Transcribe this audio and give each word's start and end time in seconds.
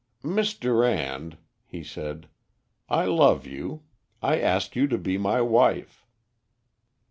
"Miss 0.23 0.55
Durand," 0.55 1.37
he 1.63 1.83
said, 1.83 2.27
"I 2.89 3.05
love 3.05 3.45
you. 3.45 3.83
I 4.19 4.39
ask 4.39 4.75
you 4.75 4.87
to 4.87 4.97
be 4.97 5.19
my 5.19 5.41
wife." 5.43 6.07